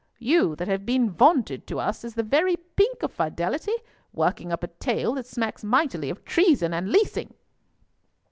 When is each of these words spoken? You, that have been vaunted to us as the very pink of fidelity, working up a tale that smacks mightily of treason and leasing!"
You, 0.17 0.55
that 0.55 0.67
have 0.67 0.83
been 0.83 1.11
vaunted 1.11 1.67
to 1.67 1.79
us 1.79 2.03
as 2.03 2.15
the 2.15 2.23
very 2.23 2.55
pink 2.57 3.03
of 3.03 3.11
fidelity, 3.11 3.75
working 4.11 4.51
up 4.51 4.63
a 4.63 4.67
tale 4.67 5.13
that 5.13 5.27
smacks 5.27 5.63
mightily 5.63 6.09
of 6.09 6.25
treason 6.25 6.73
and 6.73 6.89
leasing!" 6.91 7.35